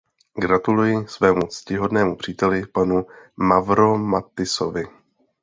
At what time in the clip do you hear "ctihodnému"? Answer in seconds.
1.47-2.15